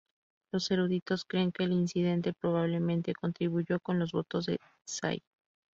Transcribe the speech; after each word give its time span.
Los 0.51 0.71
eruditos 0.71 1.25
creen 1.25 1.51
que 1.51 1.63
el 1.63 1.73
incidente 1.73 2.33
probablemente 2.33 3.13
contribuyó 3.13 3.79
con 3.79 3.99
los 3.99 4.13
votos 4.13 4.47
de 4.47 4.57
Tsai. 4.83 5.21